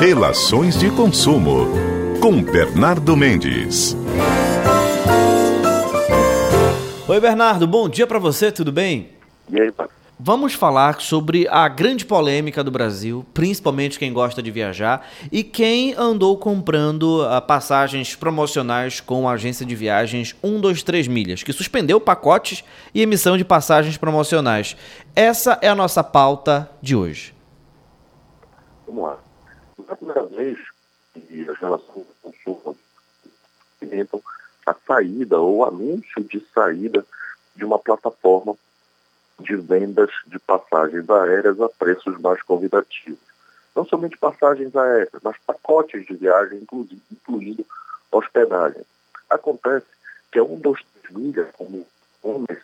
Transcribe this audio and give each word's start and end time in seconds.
Relações 0.00 0.78
de 0.78 0.90
consumo 0.90 1.68
com 2.20 2.42
Bernardo 2.42 3.16
Mendes. 3.16 3.96
Oi, 7.08 7.18
Bernardo, 7.18 7.66
bom 7.66 7.88
dia 7.88 8.06
para 8.06 8.18
você, 8.18 8.52
tudo 8.52 8.70
bem? 8.70 9.12
E 9.50 9.58
aí, 9.58 9.72
pai? 9.72 9.88
Vamos 10.20 10.52
falar 10.52 11.00
sobre 11.00 11.48
a 11.48 11.66
grande 11.66 12.04
polêmica 12.04 12.62
do 12.62 12.70
Brasil, 12.70 13.24
principalmente 13.32 13.98
quem 13.98 14.12
gosta 14.12 14.42
de 14.42 14.50
viajar 14.50 15.08
e 15.32 15.42
quem 15.42 15.94
andou 15.94 16.36
comprando 16.36 17.24
uh, 17.24 17.40
passagens 17.40 18.14
promocionais 18.14 19.00
com 19.00 19.26
a 19.26 19.32
agência 19.32 19.64
de 19.64 19.74
viagens 19.74 20.36
123 20.42 21.08
Milhas, 21.08 21.42
que 21.42 21.54
suspendeu 21.54 21.98
pacotes 21.98 22.62
e 22.94 23.00
emissão 23.00 23.38
de 23.38 23.46
passagens 23.46 23.96
promocionais. 23.96 24.76
Essa 25.14 25.58
é 25.62 25.68
a 25.68 25.74
nossa 25.74 26.04
pauta 26.04 26.70
de 26.82 26.94
hoje. 26.94 27.34
Vamos 28.86 29.02
lá. 29.02 29.25
Pela 29.86 29.96
primeira 29.96 30.26
vez 30.26 30.58
que 31.14 31.48
as 31.48 31.58
relações 31.58 32.06
de 32.06 32.14
consumo 32.22 32.76
experimentam 33.72 34.20
a 34.66 34.74
saída 34.74 35.38
ou 35.38 35.64
anúncio 35.64 36.24
de 36.24 36.40
saída 36.52 37.06
de 37.54 37.64
uma 37.64 37.78
plataforma 37.78 38.56
de 39.38 39.54
vendas 39.56 40.10
de 40.26 40.38
passagens 40.40 41.08
aéreas 41.08 41.60
a 41.60 41.68
preços 41.68 42.18
mais 42.20 42.42
convidativos. 42.42 43.18
Não 43.74 43.84
somente 43.84 44.16
passagens 44.16 44.74
aéreas, 44.74 45.22
mas 45.22 45.36
pacotes 45.46 46.04
de 46.04 46.14
viagem, 46.14 46.58
inclusive, 46.58 47.00
incluindo 47.12 47.64
hospedagem. 48.10 48.82
Acontece 49.30 49.86
que 50.32 50.38
a 50.38 50.44
123 50.44 51.16
milhas, 51.16 51.48
como 51.56 51.86
e 52.24 52.56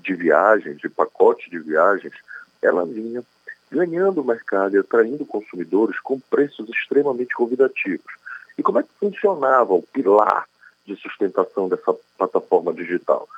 de 0.00 0.14
viagens, 0.14 0.78
de 0.78 0.88
pacotes 0.88 1.50
de 1.50 1.58
viagens, 1.58 2.14
ela 2.62 2.86
vinha 2.86 3.22
ganhando 3.70 4.24
mercado 4.24 4.76
e 4.76 4.80
atraindo 4.80 5.24
consumidores 5.24 5.98
com 6.00 6.18
preços 6.18 6.68
extremamente 6.68 7.34
convidativos. 7.34 8.12
E 8.58 8.62
como 8.62 8.78
é 8.78 8.82
que 8.82 8.88
funcionava 8.98 9.72
o 9.72 9.82
pilar 9.82 10.46
de 10.84 10.96
sustentação 10.96 11.68
dessa 11.68 11.94
plataforma 12.18 12.72
digital? 12.74 13.28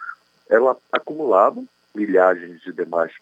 Ela 0.49 0.77
acumulava 0.91 1.63
milhagens 1.95 2.61
de 2.63 2.73
demais 2.73 3.13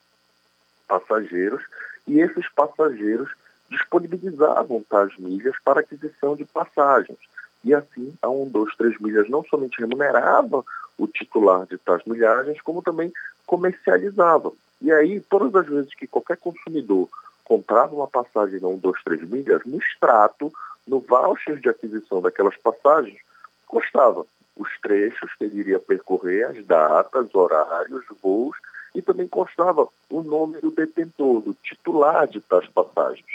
passageiros 0.86 1.62
e 2.06 2.20
esses 2.20 2.48
passageiros 2.48 3.30
disponibilizavam 3.68 4.82
tais 4.88 5.16
milhas 5.18 5.54
para 5.64 5.80
aquisição 5.80 6.34
de 6.34 6.44
passagens. 6.44 7.18
E 7.62 7.74
assim, 7.74 8.14
a 8.22 8.28
1, 8.28 8.48
2, 8.48 8.76
3 8.76 9.00
milhas 9.00 9.28
não 9.28 9.44
somente 9.44 9.78
remunerava 9.78 10.64
o 10.96 11.06
titular 11.06 11.66
de 11.66 11.78
tais 11.78 12.02
milhagens, 12.04 12.60
como 12.62 12.82
também 12.82 13.12
comercializava. 13.46 14.52
E 14.80 14.90
aí, 14.90 15.20
todas 15.20 15.54
as 15.54 15.66
vezes 15.66 15.94
que 15.94 16.06
qualquer 16.06 16.36
consumidor 16.36 17.08
comprava 17.44 17.94
uma 17.94 18.06
passagem 18.06 18.60
na 18.60 18.68
1, 18.68 18.78
2, 18.78 19.02
3 19.02 19.28
milhas, 19.28 19.62
no 19.66 19.78
extrato, 19.78 20.52
no 20.86 21.00
voucher 21.00 21.58
de 21.58 21.68
aquisição 21.68 22.22
daquelas 22.22 22.56
passagens, 22.56 23.18
constava 23.66 24.24
os 24.56 24.68
trechos 24.80 25.32
que 25.34 25.44
ele 25.44 25.60
iria 25.60 25.78
percorrer, 25.78 26.44
as 26.44 26.64
datas, 26.64 27.34
horários, 27.34 28.04
voos, 28.22 28.56
e 28.94 29.00
também 29.00 29.28
constava 29.28 29.88
o 30.08 30.22
nome 30.22 30.60
do 30.60 30.70
detentor, 30.70 31.40
do 31.40 31.54
titular 31.54 32.26
de 32.26 32.40
tais 32.40 32.68
passagens. 32.68 33.26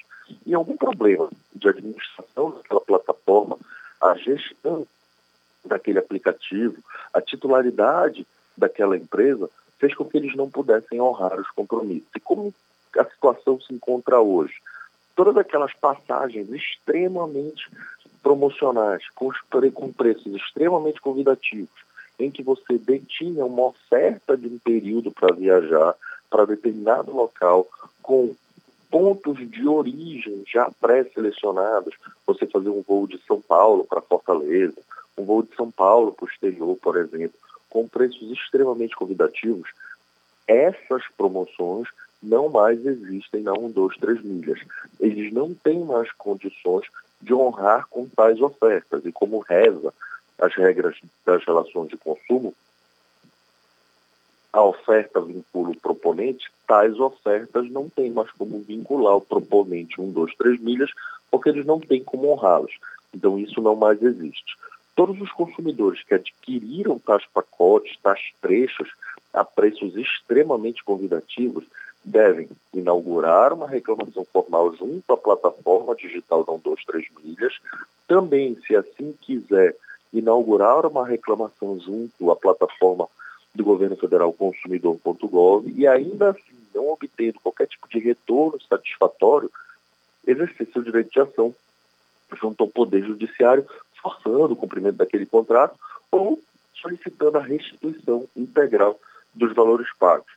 E 0.46 0.54
algum 0.54 0.76
problema 0.76 1.30
de 1.54 1.70
administração 1.70 2.52
daquela 2.52 2.82
plataforma, 2.82 3.58
a 4.02 4.16
gestão 4.16 4.86
daquele 5.64 6.00
aplicativo, 6.00 6.78
a 7.14 7.22
titularidade 7.22 8.26
daquela 8.58 8.98
empresa, 8.98 9.50
fez 9.80 9.94
com 9.94 10.06
que 10.06 10.18
eles 10.18 10.36
não 10.36 10.50
pudessem 10.50 11.02
honrar 11.02 11.40
os 11.40 11.50
compromissos. 11.52 12.08
E 12.16 12.20
como 12.20 12.54
a 12.98 13.06
situação 13.06 13.60
se 13.60 13.74
encontra 13.74 14.20
hoje? 14.20 14.54
Todas 15.16 15.38
aquelas 15.38 15.74
passagens 15.74 16.50
extremamente 16.50 17.70
promocionais, 18.22 19.04
com, 19.14 19.30
com 19.74 19.94
preços 19.94 20.36
extremamente 20.36 21.00
convidativos, 21.00 21.86
em 22.20 22.32
que 22.32 22.42
você 22.42 22.78
detinha 22.78 23.46
uma 23.46 23.68
oferta 23.68 24.36
de 24.36 24.48
um 24.48 24.58
período 24.58 25.12
para 25.12 25.36
viajar 25.36 25.96
para 26.30 26.46
determinado 26.46 27.16
local, 27.16 27.68
com 28.02 28.34
pontos 28.90 29.38
de 29.50 29.68
origem 29.68 30.44
já 30.48 30.70
pré-selecionados. 30.82 31.96
Você 32.26 32.46
fazer 32.48 32.70
um 32.70 32.82
voo 32.82 33.08
de 33.08 33.20
São 33.28 33.40
Paulo 33.42 33.86
para 33.86 34.02
Fortaleza, 34.02 34.78
um 35.18 35.24
voo 35.24 35.44
de 35.44 35.56
São 35.56 35.70
Paulo 35.70 36.12
para 36.14 36.26
o 36.26 36.30
exterior, 36.30 36.76
por 36.78 36.98
exemplo, 36.98 37.38
com 37.76 37.90
preços 37.90 38.32
extremamente 38.32 38.96
convidativos. 38.96 39.70
Essas 40.48 41.04
promoções 41.18 41.90
não 42.24 42.48
mais 42.48 42.86
existem 42.86 43.42
na 43.44 43.52
1, 43.52 43.72
2, 43.72 43.98
3 43.98 44.24
milhas. 44.24 44.62
Eles 44.98 45.34
não 45.34 45.54
têm 45.54 45.84
mais 45.84 46.10
condições 46.14 46.88
de 47.22 47.34
honrar 47.34 47.86
com 47.90 48.08
tais 48.08 48.40
ofertas. 48.40 49.06
E 49.06 49.12
como 49.12 49.40
reza 49.40 49.94
as 50.40 50.56
regras 50.56 50.98
das 51.26 51.44
relações 51.44 51.90
de 51.90 51.98
consumo, 51.98 52.54
a 54.54 54.64
oferta 54.64 55.20
vincula 55.20 55.72
o 55.72 55.78
proponente, 55.82 56.50
tais 56.66 56.98
ofertas 56.98 57.70
não 57.70 57.90
têm 57.90 58.10
mais 58.10 58.32
como 58.32 58.58
vincular 58.62 59.18
o 59.18 59.22
proponente 59.22 60.00
1, 60.00 60.14
2, 60.14 60.36
3 60.38 60.62
milhas, 60.62 60.92
porque 61.30 61.50
eles 61.50 61.66
não 61.66 61.82
têm 61.82 62.02
como 62.02 62.32
honrá-los. 62.32 62.72
Então 63.14 63.38
isso 63.38 63.60
não 63.60 63.76
mais 63.76 64.02
existe. 64.02 64.56
Todos 64.96 65.20
os 65.20 65.32
consumidores 65.32 66.04
que 66.04 66.14
adquiriram 66.14 66.98
tais 66.98 67.26
pacotes, 67.34 67.98
tais 68.02 68.22
trechos, 68.42 68.90
a 69.34 69.44
preços 69.44 69.96
extremamente 69.98 70.84
convidativos, 70.84 71.66
devem 72.04 72.48
inaugurar 72.74 73.52
uma 73.52 73.68
reclamação 73.68 74.24
formal 74.32 74.74
junto 74.76 75.12
à 75.12 75.18
plataforma 75.18 75.96
digital 75.96 76.46
não 76.48 76.58
23 76.58 77.06
milhas. 77.24 77.54
Também, 78.08 78.58
se 78.66 78.76
assim 78.76 79.14
quiser, 79.20 79.76
inaugurar 80.14 80.86
uma 80.86 81.06
reclamação 81.06 81.80
junto 81.80 82.32
à 82.32 82.36
plataforma 82.36 83.08
do 83.54 83.64
governo 83.64 83.96
federal 83.98 84.32
consumidor.gov 84.32 85.68
e 85.76 85.88
ainda 85.88 86.30
assim, 86.30 86.56
não 86.74 86.90
obtendo 86.90 87.40
qualquer 87.42 87.68
tipo 87.68 87.90
de 87.90 88.00
retorno 88.00 88.62
satisfatório, 88.62 89.50
exercer 90.28 90.68
seu 90.72 90.84
direito 90.84 91.12
de 91.12 91.20
ação 91.22 91.54
junto 92.40 92.64
ao 92.64 92.70
Poder 92.70 93.04
Judiciário, 93.04 93.66
forçando 94.06 94.54
o 94.54 94.56
cumprimento 94.56 94.98
daquele 94.98 95.26
contrato 95.26 95.80
ou 96.12 96.40
solicitando 96.76 97.40
a 97.40 97.42
restituição 97.42 98.28
integral 98.36 99.00
dos 99.34 99.54
valores 99.56 99.88
pagos 99.98 100.36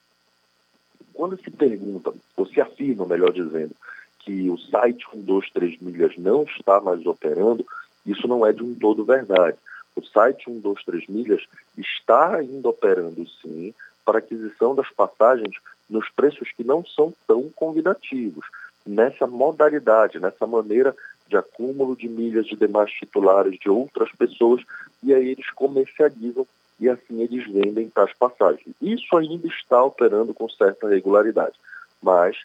quando 1.18 1.36
se 1.36 1.50
pergunta, 1.50 2.14
ou 2.36 2.46
se 2.46 2.60
afirma, 2.60 3.04
melhor 3.04 3.32
dizendo, 3.32 3.74
que 4.20 4.48
o 4.48 4.56
site 4.56 5.04
123 5.12 5.80
milhas 5.80 6.16
não 6.16 6.44
está 6.44 6.80
mais 6.80 7.04
operando, 7.04 7.66
isso 8.06 8.28
não 8.28 8.46
é 8.46 8.52
de 8.52 8.62
um 8.62 8.72
todo 8.72 9.04
verdade. 9.04 9.58
O 9.96 10.02
site 10.06 10.44
123 10.44 11.08
milhas 11.08 11.42
está 11.76 12.36
ainda 12.36 12.68
operando 12.68 13.26
sim 13.42 13.74
para 14.04 14.20
aquisição 14.20 14.76
das 14.76 14.88
passagens 14.90 15.56
nos 15.90 16.08
preços 16.10 16.52
que 16.52 16.62
não 16.62 16.86
são 16.86 17.12
tão 17.26 17.50
convidativos, 17.50 18.46
nessa 18.86 19.26
modalidade, 19.26 20.20
nessa 20.20 20.46
maneira 20.46 20.94
de 21.28 21.36
acúmulo 21.36 21.96
de 21.96 22.08
milhas 22.08 22.46
de 22.46 22.56
demais 22.56 22.90
titulares 22.92 23.58
de 23.58 23.68
outras 23.68 24.10
pessoas, 24.12 24.62
e 25.02 25.12
aí 25.12 25.28
eles 25.28 25.50
comercializam 25.50 26.46
e 26.80 26.88
assim 26.88 27.20
eles 27.20 27.46
vendem 27.46 27.88
tais 27.88 28.12
passagens. 28.14 28.74
Isso 28.80 29.16
ainda 29.16 29.46
está 29.48 29.82
operando 29.82 30.32
com 30.32 30.48
certa 30.48 30.88
regularidade, 30.88 31.54
mas 32.02 32.36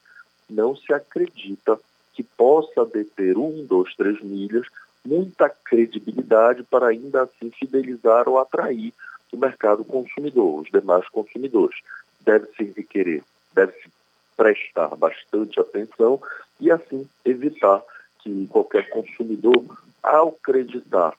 não 0.49 0.75
se 0.75 0.93
acredita 0.93 1.79
que 2.13 2.23
possa 2.23 2.85
deter 2.85 3.37
um, 3.37 3.65
dois, 3.65 3.95
três 3.95 4.21
milhas 4.21 4.67
muita 5.05 5.49
credibilidade 5.49 6.63
para 6.63 6.87
ainda 6.87 7.23
assim 7.23 7.51
fidelizar 7.51 8.27
ou 8.29 8.39
atrair 8.39 8.93
o 9.31 9.37
mercado 9.37 9.83
consumidor, 9.83 10.61
os 10.61 10.69
demais 10.69 11.07
consumidores. 11.09 11.77
Deve-se 12.21 12.71
requerer, 12.75 13.23
deve-se 13.53 13.89
prestar 14.37 14.95
bastante 14.95 15.59
atenção 15.59 16.21
e 16.59 16.71
assim 16.71 17.07
evitar 17.25 17.83
que 18.23 18.47
qualquer 18.47 18.89
consumidor, 18.89 19.63
ao 20.01 20.29
acreditar 20.29 21.13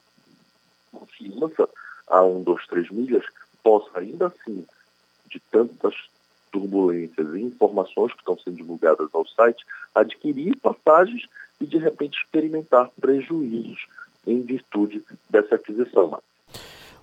confiança 0.90 1.68
a 2.08 2.22
1, 2.22 2.42
2, 2.42 2.66
3 2.66 2.90
milhas, 2.90 3.24
possa 3.62 3.98
ainda 3.98 4.28
assim, 4.28 4.64
de 5.28 5.40
tantas 5.50 5.94
turbulências 6.50 7.34
e 7.34 7.42
informações 7.42 8.12
que 8.12 8.20
estão 8.20 8.38
sendo 8.38 8.56
divulgadas 8.56 9.08
ao 9.12 9.26
site, 9.26 9.64
adquirir 9.94 10.56
passagens 10.56 11.26
e 11.60 11.66
de 11.66 11.78
repente 11.78 12.18
experimentar 12.18 12.90
prejuízos 13.00 13.86
em 14.26 14.40
virtude 14.40 15.02
dessa 15.28 15.56
aquisição. 15.56 16.22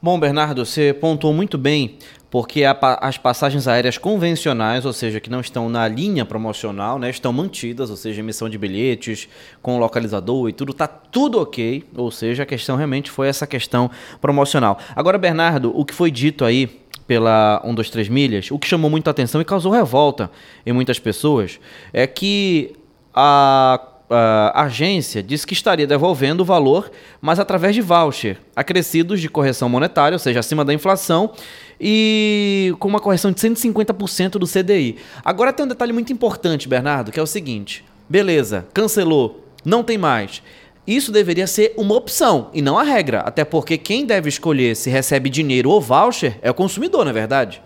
Bom, 0.04 0.20
Bernardo, 0.20 0.66
você 0.66 0.96
pontuou 0.96 1.32
muito 1.32 1.60
bem, 1.60 2.00
porque 2.32 2.64
a, 2.64 2.76
as 3.02 3.20
passagens 3.20 3.68
aéreas 3.68 4.00
convencionais, 4.00 4.84
ou 4.84 4.92
seja, 4.92 5.20
que 5.20 5.30
não 5.30 5.42
estão 5.42 5.70
na 5.70 5.88
linha 5.88 6.26
promocional, 6.26 6.98
né, 6.98 7.12
estão 7.12 7.32
mantidas, 7.32 7.92
ou 7.92 7.96
seja, 7.96 8.20
emissão 8.20 8.50
de 8.50 8.58
bilhetes 8.58 9.30
com 9.62 9.78
localizador 9.78 10.50
e 10.50 10.54
tudo, 10.54 10.74
tá 10.74 10.88
tudo 10.88 11.40
ok, 11.40 11.84
ou 11.96 12.10
seja, 12.10 12.42
a 12.42 12.46
questão 12.48 12.76
realmente 12.78 13.12
foi 13.12 13.28
essa 13.28 13.46
questão 13.46 13.92
promocional. 14.20 14.80
Agora, 14.96 15.20
Bernardo, 15.20 15.72
o 15.78 15.86
que 15.86 15.94
foi 15.94 16.10
dito 16.10 16.46
aí 16.46 16.82
pela 17.06 17.62
1, 17.64 17.76
2, 17.76 17.90
3 17.92 18.10
milhas, 18.10 18.50
o 18.50 18.58
que 18.58 18.68
chamou 18.68 18.90
muita 18.90 19.12
atenção 19.12 19.40
e 19.40 19.46
causou 19.46 19.72
revolta 19.72 20.32
em 20.66 20.74
muitas 20.74 20.98
pessoas 20.98 21.60
é 21.94 22.08
que 22.08 22.74
a 23.14 23.91
a 24.12 24.64
agência 24.64 25.24
disse 25.24 25.48
que 25.48 25.54
estaria 25.54 25.88
devolvendo 25.88 26.42
o 26.42 26.46
valor, 26.46 26.92
mas 27.22 27.40
através 27.40 27.74
de 27.74 27.82
voucher, 27.82 28.38
acrescidos 28.56 29.22
de 29.22 29.30
correção 29.30 29.70
monetária, 29.70 30.16
ou 30.16 30.20
seja, 30.20 30.40
acima 30.40 30.66
da 30.66 30.74
inflação, 30.74 31.34
e 31.80 32.76
com 32.80 32.88
uma 32.88 33.00
correção 33.00 33.32
de 33.32 33.40
150% 33.40 34.32
do 34.32 34.46
CDI. 34.46 34.98
Agora 35.24 35.54
tem 35.54 35.66
um 35.66 35.70
detalhe 35.70 35.94
muito 35.94 36.12
importante, 36.14 36.68
Bernardo, 36.68 37.12
que 37.12 37.20
é 37.20 37.24
o 37.24 37.28
seguinte: 37.28 37.84
beleza, 38.08 38.68
cancelou, 38.74 39.46
não 39.66 39.84
tem 39.84 39.98
mais. 39.98 40.44
Isso 40.86 41.12
deveria 41.12 41.48
ser 41.48 41.74
uma 41.78 41.96
opção 41.96 42.50
e 42.54 42.62
não 42.62 42.78
a 42.78 42.84
regra, 42.84 43.20
até 43.22 43.46
porque 43.46 43.78
quem 43.78 44.06
deve 44.06 44.30
escolher 44.30 44.76
se 44.76 44.90
recebe 44.90 45.30
dinheiro 45.30 45.70
ou 45.70 45.80
voucher 45.80 46.38
é 46.42 46.50
o 46.50 46.56
consumidor, 46.56 47.06
não 47.06 47.12
é 47.12 47.14
verdade? 47.14 47.62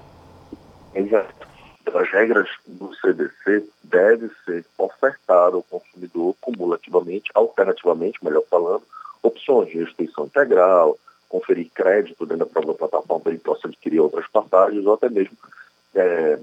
Exato. 0.94 1.34
As 1.94 2.12
regras 2.12 2.50
do 2.68 2.94
CDC 2.96 3.64
devem 3.86 4.30
ser 4.44 4.66
ofertar 4.78 5.54
ao 5.54 5.64
consumidor 5.64 6.36
cumulativamente, 6.42 7.32
alternativamente, 7.34 8.24
melhor 8.24 8.44
falando, 8.50 8.84
opções 9.22 9.70
de 9.70 9.80
restituição 9.80 10.26
integral, 10.26 10.98
conferir 11.30 11.70
crédito 11.74 12.26
dentro 12.26 12.46
da 12.46 12.52
própria 12.52 12.74
plataforma 12.74 13.24
para 13.24 13.32
ele 13.32 13.42
possa 13.42 13.68
adquirir 13.68 14.00
outras 14.00 14.28
passagens 14.28 14.86
ou 14.86 14.94
até 14.94 15.10
mesmo 15.10 15.36
é, 15.94 16.40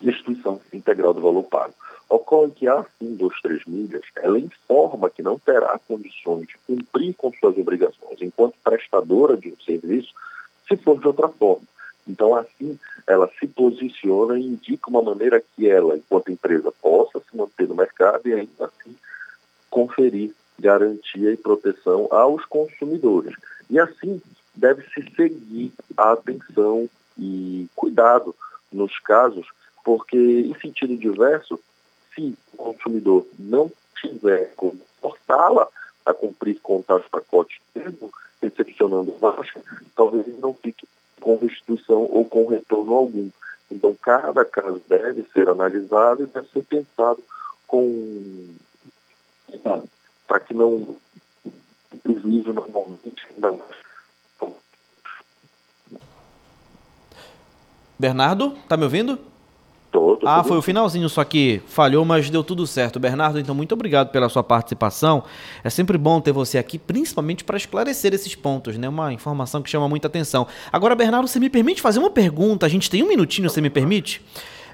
restituição 0.00 0.60
integral 0.72 1.14
do 1.14 1.20
valor 1.20 1.44
pago. 1.44 1.74
Ocorre 2.08 2.52
que 2.52 2.68
a 2.68 2.84
Sim 2.98 3.16
23 3.16 3.64
Milhas, 3.66 4.02
ela 4.16 4.38
informa 4.38 5.10
que 5.10 5.22
não 5.22 5.38
terá 5.38 5.78
condições 5.88 6.46
de 6.46 6.56
cumprir 6.66 7.14
com 7.14 7.32
suas 7.32 7.56
obrigações 7.56 8.20
enquanto 8.20 8.54
prestadora 8.62 9.36
de 9.36 9.48
um 9.48 9.56
serviço 9.64 10.12
se 10.68 10.76
for 10.76 10.98
de 10.98 11.06
outra 11.06 11.28
forma. 11.28 11.66
Então, 12.06 12.34
assim, 12.36 12.78
ela 13.06 13.30
se 13.38 13.46
posiciona 13.46 14.38
e 14.38 14.44
indica 14.44 14.90
uma 14.90 15.02
maneira 15.02 15.42
que 15.56 15.68
ela, 15.68 15.96
enquanto 15.96 16.30
empresa, 16.30 16.72
possa 16.82 17.18
se 17.20 17.36
manter 17.36 17.68
no 17.68 17.74
mercado 17.74 18.28
e 18.28 18.34
ainda 18.34 18.66
assim 18.66 18.94
conferir 19.70 20.32
garantia 20.58 21.32
e 21.32 21.36
proteção 21.36 22.06
aos 22.10 22.44
consumidores. 22.44 23.34
E 23.68 23.78
assim 23.78 24.20
deve-se 24.54 25.10
seguir 25.16 25.72
a 25.96 26.12
atenção 26.12 26.88
e 27.18 27.66
cuidado 27.74 28.34
nos 28.72 28.98
casos, 29.00 29.46
porque 29.84 30.16
em 30.16 30.54
sentido 30.60 30.96
diverso, 30.96 31.58
se 32.14 32.36
o 32.52 32.56
consumidor 32.56 33.26
não 33.38 33.70
tiver 34.00 34.52
como 34.56 34.80
forçá-la 35.00 35.68
a 36.06 36.12
cumprir 36.12 36.60
com 36.60 36.82
tais 36.82 37.06
pacotes 37.08 37.58
mesmo 37.74 38.12
recepcionando 38.40 39.12
baixa, 39.12 39.60
talvez 39.96 40.26
ele 40.28 40.38
não 40.38 40.54
fique 40.54 40.86
com 41.24 41.36
restituição 41.36 42.06
ou 42.10 42.26
com 42.26 42.46
retorno 42.46 42.94
algum. 42.94 43.30
Então, 43.70 43.96
cada 44.00 44.44
caso 44.44 44.80
deve 44.86 45.24
ser 45.32 45.48
analisado 45.48 46.22
e 46.22 46.26
deve 46.26 46.46
ser 46.48 46.62
pensado 46.64 47.24
com 47.66 48.54
para 50.28 50.40
que 50.40 50.52
não 50.52 50.96
prejuízo 52.02 52.52
normalmente 52.52 53.26
mais. 53.40 53.84
Bernardo, 57.98 58.50
tá 58.68 58.76
me 58.76 58.84
ouvindo? 58.84 59.18
Ah, 60.24 60.42
foi 60.44 60.56
o 60.56 60.62
finalzinho, 60.62 61.08
só 61.08 61.24
que 61.24 61.60
falhou, 61.66 62.04
mas 62.04 62.30
deu 62.30 62.42
tudo 62.42 62.66
certo. 62.66 62.98
Bernardo, 62.98 63.38
então 63.38 63.54
muito 63.54 63.72
obrigado 63.72 64.10
pela 64.10 64.28
sua 64.28 64.42
participação. 64.42 65.24
É 65.62 65.70
sempre 65.70 65.98
bom 65.98 66.20
ter 66.20 66.32
você 66.32 66.58
aqui, 66.58 66.78
principalmente 66.78 67.44
para 67.44 67.56
esclarecer 67.56 68.14
esses 68.14 68.34
pontos, 68.34 68.76
né? 68.76 68.88
Uma 68.88 69.12
informação 69.12 69.62
que 69.62 69.70
chama 69.70 69.88
muita 69.88 70.08
atenção. 70.08 70.46
Agora, 70.72 70.94
Bernardo, 70.94 71.28
você 71.28 71.40
me 71.40 71.50
permite 71.50 71.80
fazer 71.80 71.98
uma 71.98 72.10
pergunta? 72.10 72.66
A 72.66 72.68
gente 72.68 72.90
tem 72.90 73.02
um 73.02 73.08
minutinho, 73.08 73.48
você 73.48 73.60
me 73.60 73.70
permite? 73.70 74.22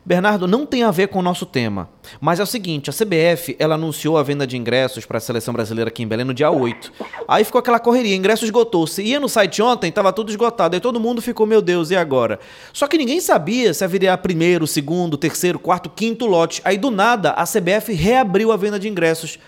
Bernardo, 0.04 0.48
não 0.48 0.64
tem 0.64 0.82
a 0.82 0.90
ver 0.90 1.08
com 1.08 1.18
o 1.18 1.22
nosso 1.22 1.44
tema, 1.44 1.88
mas 2.20 2.40
é 2.40 2.42
o 2.42 2.46
seguinte, 2.46 2.88
a 2.88 2.92
CBF, 2.92 3.54
ela 3.58 3.74
anunciou 3.74 4.16
a 4.16 4.22
venda 4.22 4.46
de 4.46 4.56
ingressos 4.56 5.04
para 5.04 5.18
a 5.18 5.20
seleção 5.20 5.52
brasileira 5.52 5.88
aqui 5.88 6.02
em 6.02 6.08
Belém 6.08 6.24
no 6.24 6.32
dia 6.32 6.50
8. 6.50 6.90
Aí 7.28 7.44
ficou 7.44 7.58
aquela 7.58 7.78
correria, 7.78 8.16
ingresso 8.16 8.44
esgotou. 8.44 8.86
Se 8.86 9.02
ia 9.02 9.20
no 9.20 9.28
site 9.28 9.60
ontem, 9.60 9.88
estava 9.88 10.12
tudo 10.12 10.30
esgotado. 10.30 10.74
Aí 10.74 10.80
todo 10.80 10.98
mundo 10.98 11.20
ficou, 11.20 11.46
meu 11.46 11.60
Deus, 11.60 11.90
e 11.90 11.96
agora? 11.96 12.40
Só 12.72 12.86
que 12.86 12.96
ninguém 12.96 13.20
sabia 13.20 13.74
se 13.74 13.84
haveria 13.84 14.16
primeiro, 14.16 14.66
segundo, 14.66 15.18
terceiro, 15.18 15.58
quarto, 15.58 15.90
quinto 15.90 16.24
lote. 16.24 16.62
Aí 16.64 16.78
do 16.78 16.90
nada, 16.90 17.32
a 17.32 17.44
CBF 17.44 17.92
reabriu 17.92 18.52
a 18.52 18.56
venda 18.56 18.78
de 18.78 18.88
ingressos. 18.88 19.38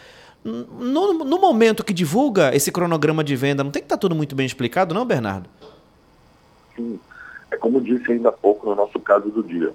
No, 0.45 1.15
no 1.15 1.41
momento 1.41 1.85
que 1.85 1.95
divulga 1.95 2.55
esse 2.55 2.71
cronograma 2.71 3.25
de 3.25 3.35
venda, 3.37 3.65
não 3.65 3.71
tem 3.71 3.81
que 3.81 3.87
estar 3.87 3.97
tá 3.97 4.01
tudo 4.01 4.15
muito 4.15 4.35
bem 4.37 4.45
explicado, 4.45 4.95
não, 4.95 5.07
Bernardo? 5.07 5.49
Sim. 6.77 7.01
É 7.51 7.57
como 7.57 7.81
disse 7.81 8.13
ainda 8.13 8.31
há 8.31 8.33
pouco 8.33 8.69
no 8.69 8.75
nosso 8.75 8.99
caso 8.99 9.29
do 9.29 9.43
dia 9.43 9.73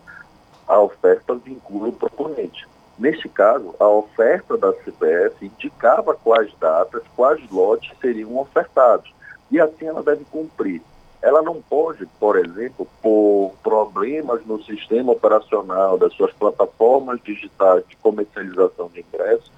a 0.68 0.80
oferta 0.80 1.34
vincula 1.36 1.90
o 1.90 1.94
proponente. 1.94 2.68
Neste 2.98 3.30
caso, 3.30 3.76
a 3.80 3.88
oferta 3.88 4.58
da 4.58 4.74
CPF 4.74 5.46
indicava 5.46 6.16
quais 6.16 6.52
datas, 6.60 7.04
quais 7.16 7.40
lotes 7.52 7.92
seriam 8.02 8.38
ofertados. 8.38 9.14
E 9.52 9.60
assim 9.60 9.86
ela 9.86 10.02
deve 10.02 10.26
cumprir. 10.26 10.82
Ela 11.22 11.42
não 11.42 11.62
pode, 11.62 12.06
por 12.20 12.38
exemplo, 12.38 12.88
por 13.02 13.54
problemas 13.64 14.46
no 14.46 14.62
sistema 14.64 15.12
operacional 15.12 15.98
das 15.98 16.14
suas 16.14 16.34
plataformas 16.34 17.20
digitais 17.24 17.84
de 17.88 17.96
comercialização 17.98 18.90
de 18.90 19.02
ingressos, 19.02 19.52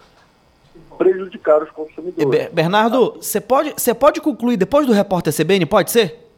prejudicar 0.97 1.63
os 1.63 1.69
consumidores. 1.71 2.49
Bernardo, 2.51 3.15
você 3.21 3.41
pode, 3.41 3.71
você 3.71 3.93
pode 3.93 4.21
concluir 4.21 4.57
depois 4.57 4.85
do 4.85 4.93
repórter 4.93 5.33
CBN, 5.33 5.65
pode 5.65 5.91
ser? 5.91 6.29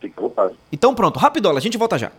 Fique 0.00 0.14
à 0.18 0.22
vontade. 0.22 0.54
Então 0.70 0.94
pronto, 0.94 1.18
rapidola, 1.18 1.58
a 1.58 1.62
gente 1.62 1.78
volta 1.78 1.98
já. 1.98 2.12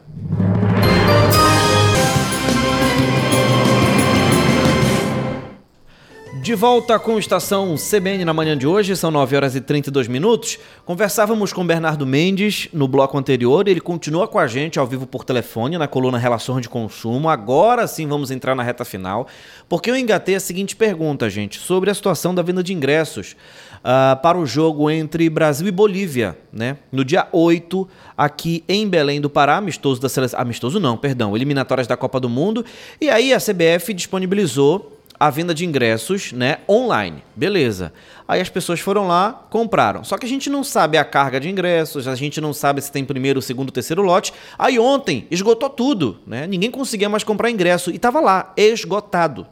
De 6.45 6.53
volta 6.53 6.99
com 6.99 7.17
estação 7.17 7.73
CBN 7.73 8.23
na 8.23 8.31
manhã 8.31 8.55
de 8.55 8.67
hoje, 8.67 8.95
são 8.95 9.09
9 9.09 9.35
horas 9.35 9.55
e 9.55 9.61
32 9.61 10.07
minutos. 10.07 10.59
Conversávamos 10.85 11.51
com 11.51 11.65
Bernardo 11.65 12.05
Mendes 12.05 12.69
no 12.71 12.87
bloco 12.87 13.17
anterior, 13.17 13.67
ele 13.67 13.81
continua 13.81 14.27
com 14.27 14.37
a 14.37 14.45
gente 14.45 14.77
ao 14.77 14.85
vivo 14.85 15.07
por 15.07 15.23
telefone 15.23 15.75
na 15.75 15.87
coluna 15.87 16.19
Relações 16.19 16.61
de 16.61 16.69
Consumo. 16.69 17.29
Agora 17.29 17.87
sim 17.87 18.05
vamos 18.07 18.29
entrar 18.29 18.53
na 18.53 18.61
reta 18.61 18.85
final, 18.85 19.25
porque 19.67 19.89
eu 19.89 19.97
engatei 19.97 20.35
a 20.35 20.39
seguinte 20.39 20.75
pergunta, 20.75 21.27
gente, 21.31 21.57
sobre 21.57 21.89
a 21.89 21.95
situação 21.95 22.35
da 22.35 22.43
venda 22.43 22.61
de 22.61 22.75
ingressos 22.75 23.35
uh, 23.77 24.15
para 24.21 24.37
o 24.37 24.45
jogo 24.45 24.87
entre 24.91 25.27
Brasil 25.31 25.67
e 25.67 25.71
Bolívia, 25.71 26.37
né? 26.53 26.77
No 26.91 27.03
dia 27.03 27.27
8, 27.31 27.89
aqui 28.15 28.63
em 28.69 28.87
Belém 28.87 29.19
do 29.19 29.31
Pará, 29.31 29.57
amistoso 29.57 29.99
da 29.99 30.09
seleção. 30.09 30.39
Amistoso 30.39 30.79
não, 30.79 30.95
perdão, 30.95 31.35
eliminatórias 31.35 31.87
da 31.87 31.97
Copa 31.97 32.19
do 32.19 32.29
Mundo. 32.29 32.63
E 33.01 33.09
aí 33.09 33.33
a 33.33 33.39
CBF 33.39 33.95
disponibilizou 33.95 34.94
a 35.19 35.29
venda 35.29 35.53
de 35.53 35.65
ingressos, 35.65 36.31
né, 36.31 36.57
online. 36.69 37.23
Beleza. 37.35 37.93
Aí 38.27 38.41
as 38.41 38.49
pessoas 38.49 38.79
foram 38.79 39.07
lá, 39.07 39.45
compraram. 39.49 40.03
Só 40.03 40.17
que 40.17 40.25
a 40.25 40.29
gente 40.29 40.49
não 40.49 40.63
sabe 40.63 40.97
a 40.97 41.05
carga 41.05 41.39
de 41.39 41.49
ingressos, 41.49 42.07
a 42.07 42.15
gente 42.15 42.41
não 42.41 42.53
sabe 42.53 42.81
se 42.81 42.91
tem 42.91 43.05
primeiro, 43.05 43.41
segundo, 43.41 43.71
terceiro 43.71 44.01
lote. 44.01 44.33
Aí 44.57 44.77
ontem 44.77 45.27
esgotou 45.31 45.69
tudo, 45.69 46.19
né? 46.25 46.45
Ninguém 46.47 46.71
conseguia 46.71 47.09
mais 47.09 47.23
comprar 47.23 47.49
ingresso 47.49 47.91
e 47.91 47.99
tava 47.99 48.19
lá, 48.19 48.53
esgotado. 48.57 49.47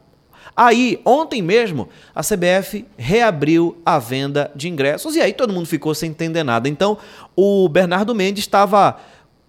Aí, 0.55 1.01
ontem 1.03 1.41
mesmo, 1.41 1.89
a 2.13 2.21
CBF 2.21 2.85
reabriu 2.95 3.81
a 3.83 3.97
venda 3.97 4.51
de 4.55 4.69
ingressos 4.69 5.15
e 5.15 5.21
aí 5.21 5.33
todo 5.33 5.51
mundo 5.51 5.65
ficou 5.65 5.95
sem 5.95 6.11
entender 6.11 6.43
nada. 6.43 6.69
Então, 6.69 6.97
o 7.35 7.67
Bernardo 7.67 8.13
Mendes 8.13 8.43
estava 8.43 8.99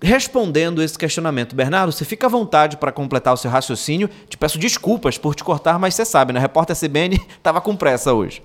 respondendo 0.04 0.82
esse 0.82 0.98
questionamento. 0.98 1.56
Bernardo, 1.56 1.92
você 1.92 2.04
fica 2.04 2.26
à 2.26 2.30
vontade 2.30 2.76
para 2.76 2.92
completar 2.92 3.32
o 3.34 3.36
seu 3.36 3.50
raciocínio. 3.50 4.08
Te 4.28 4.36
peço 4.36 4.58
desculpas 4.58 5.18
por 5.18 5.34
te 5.34 5.42
cortar, 5.42 5.78
mas 5.78 5.94
você 5.94 6.04
sabe, 6.04 6.32
né? 6.32 6.38
A 6.38 6.42
repórter 6.42 6.76
CBN 6.78 7.16
estava 7.16 7.60
com 7.62 7.76
pressa 7.76 8.12
hoje. 8.12 8.42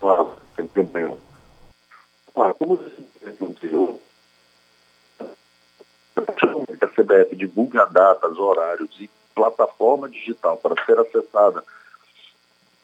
Claro, 0.00 0.30
sem 0.54 0.66
problema. 0.66 1.16
Ah, 2.36 2.54
como 2.58 2.76
você 2.76 3.06
a 6.80 6.88
CBF 6.88 7.36
divulga 7.36 7.86
datas, 7.86 8.38
horários 8.38 8.90
e 9.00 9.10
plataforma 9.34 10.08
digital 10.08 10.56
para 10.56 10.82
ser 10.84 10.98
acessada 10.98 11.62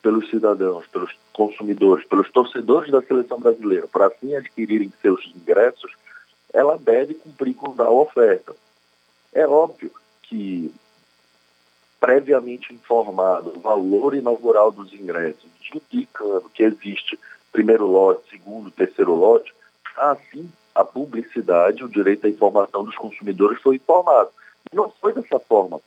pelos 0.03 0.29
cidadãos, 0.29 0.87
pelos 0.89 1.15
consumidores, 1.33 2.05
pelos 2.07 2.31
torcedores 2.31 2.91
da 2.91 3.01
seleção 3.03 3.39
brasileira, 3.39 3.87
para 3.87 4.07
assim 4.07 4.35
adquirirem 4.35 4.93
seus 5.01 5.33
ingressos, 5.35 5.93
ela 6.53 6.79
deve 6.79 7.15
cumprir 7.15 7.55
com 7.55 7.75
a 7.81 7.91
oferta. 7.91 8.55
É 9.33 9.47
óbvio 9.47 9.91
que, 10.23 10.73
previamente 11.99 12.75
informado 12.75 13.53
o 13.57 13.61
valor 13.61 14.15
inaugural 14.15 14.71
dos 14.71 14.93
ingressos, 14.93 15.51
indicando 15.75 16.51
que 16.51 16.63
existe 16.63 17.19
primeiro 17.51 17.87
lote, 17.87 18.29
segundo, 18.31 18.71
terceiro 18.71 19.15
lote, 19.15 19.55
assim 19.97 20.51
a 20.75 20.85
publicidade, 20.85 21.85
o 21.85 21.89
direito 21.89 22.27
à 22.27 22.31
informação 22.31 22.85
dos 22.85 22.97
consumidores 22.97 23.61
foi 23.61 23.77
informado. 23.77 24.31
Não 24.73 24.91
foi 24.91 25.13
dessa 25.13 25.39
forma 25.39 25.81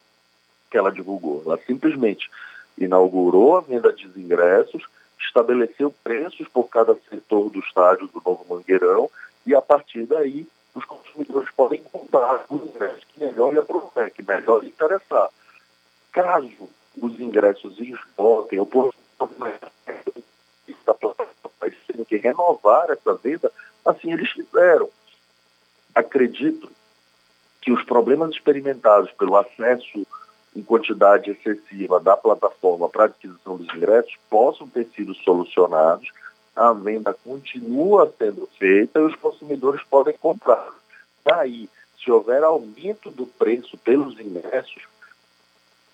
que 0.69 0.77
ela 0.77 0.91
divulgou. 0.91 1.41
Ela 1.45 1.57
simplesmente 1.65 2.29
inaugurou 2.77 3.57
a 3.57 3.61
venda 3.61 3.91
de 3.91 4.05
ingressos, 4.19 4.83
estabeleceu 5.19 5.93
preços 6.03 6.47
por 6.47 6.69
cada 6.69 6.95
setor 7.09 7.49
do 7.49 7.59
estádio 7.59 8.07
do 8.07 8.21
Novo 8.23 8.45
Mangueirão 8.47 9.09
e 9.45 9.53
a 9.53 9.61
partir 9.61 10.05
daí 10.05 10.47
os 10.73 10.83
consumidores 10.85 11.49
podem 11.51 11.81
comprar 11.83 12.45
os 12.49 12.61
ingressos 12.63 13.03
que 13.05 13.19
melhor 13.19 13.53
lhe 13.53 13.59
aproveitar, 13.59 14.11
que 14.11 14.23
melhor 14.23 14.61
lhe 14.61 14.69
interessar. 14.69 15.29
Caso 16.11 16.69
os 17.01 17.19
ingressos 17.19 17.79
esgotem, 17.79 18.59
ou 18.59 18.65
por 18.65 18.93
tendo 21.87 22.05
que 22.05 22.17
renovar 22.17 22.89
essa 22.91 23.13
venda, 23.15 23.51
assim 23.85 24.11
eles 24.11 24.29
fizeram. 24.31 24.89
Acredito 25.93 26.69
que 27.61 27.71
os 27.71 27.83
problemas 27.83 28.31
experimentados 28.31 29.11
pelo 29.13 29.37
acesso 29.37 30.05
em 30.55 30.61
quantidade 30.61 31.31
excessiva 31.31 31.99
da 31.99 32.15
plataforma 32.15 32.87
para 32.89 33.05
adquisição 33.05 33.57
dos 33.57 33.73
ingressos 33.75 34.15
possam 34.29 34.67
ter 34.67 34.87
sido 34.95 35.13
solucionados, 35.15 36.09
a 36.55 36.71
venda 36.71 37.13
continua 37.13 38.13
sendo 38.17 38.47
feita 38.57 38.99
e 38.99 39.03
os 39.03 39.15
consumidores 39.15 39.83
podem 39.83 40.17
comprar. 40.17 40.69
Daí, 41.23 41.69
se 41.97 42.11
houver 42.11 42.43
aumento 42.43 43.09
do 43.11 43.25
preço 43.25 43.77
pelos 43.77 44.19
ingressos, 44.19 44.83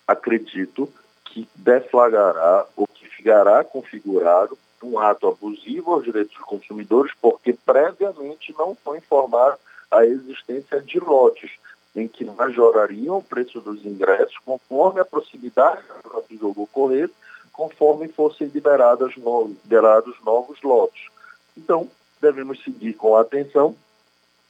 acredito 0.06 0.92
que 1.24 1.48
deflagrará 1.56 2.66
ou 2.76 2.86
que 2.86 3.08
ficará 3.08 3.64
configurado 3.64 4.56
um 4.82 4.98
ato 4.98 5.28
abusivo 5.28 5.92
aos 5.92 6.04
direitos 6.04 6.34
dos 6.34 6.44
consumidores, 6.44 7.12
porque 7.20 7.52
previamente 7.52 8.54
não 8.58 8.74
foi 8.74 8.98
informado 8.98 9.56
a 9.90 10.04
existência 10.04 10.80
de 10.80 10.98
lotes 10.98 11.52
em 11.94 12.08
que 12.08 12.24
majorariam 12.24 13.18
o 13.18 13.22
preço 13.22 13.60
dos 13.60 13.84
ingressos 13.84 14.36
conforme 14.44 15.00
a 15.00 15.04
proximidade 15.04 15.82
do 16.28 16.38
jogo 16.38 16.62
ocorrer, 16.62 17.10
conforme 17.52 18.08
fossem 18.08 18.46
liberados 18.48 19.14
novos, 19.16 20.62
lotes. 20.62 21.08
Então, 21.56 21.88
devemos 22.20 22.62
seguir 22.62 22.94
com 22.94 23.16
atenção 23.16 23.74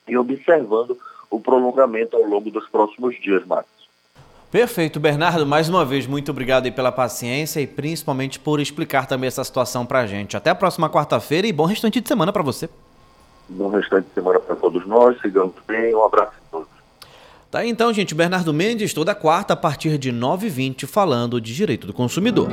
e 0.06 0.16
observando 0.16 0.96
o 1.30 1.40
prolongamento 1.40 2.16
ao 2.16 2.22
longo 2.24 2.50
dos 2.50 2.68
próximos 2.68 3.18
dias, 3.20 3.44
Marcos. 3.46 3.70
Perfeito, 4.50 5.00
Bernardo. 5.00 5.46
Mais 5.46 5.70
uma 5.70 5.82
vez, 5.82 6.06
muito 6.06 6.30
obrigado 6.30 6.70
pela 6.72 6.92
paciência 6.92 7.58
e 7.58 7.66
principalmente 7.66 8.38
por 8.38 8.60
explicar 8.60 9.06
também 9.06 9.28
essa 9.28 9.42
situação 9.42 9.86
para 9.86 10.00
a 10.00 10.06
gente. 10.06 10.36
Até 10.36 10.50
a 10.50 10.54
próxima 10.54 10.90
quarta-feira 10.90 11.46
e 11.46 11.52
bom 11.52 11.64
restante 11.64 12.02
de 12.02 12.06
semana 12.06 12.30
para 12.32 12.42
você. 12.42 12.68
Bom 13.48 13.68
restante 13.70 14.08
de 14.08 14.14
semana 14.14 14.38
para 14.38 14.54
todos 14.54 14.86
nós. 14.86 15.18
Sigamos 15.22 15.54
bem. 15.66 15.94
Um 15.94 16.04
abraço 16.04 16.34
a 16.36 16.50
todos. 16.50 16.68
Tá 17.50 17.64
então, 17.64 17.94
gente. 17.94 18.14
Bernardo 18.14 18.52
Mendes, 18.52 18.92
toda 18.92 19.14
quarta 19.14 19.54
a 19.54 19.56
partir 19.56 19.96
de 19.96 20.12
9h20, 20.12 20.86
falando 20.86 21.40
de 21.40 21.54
direito 21.54 21.86
do 21.86 21.94
consumidor. 21.94 22.48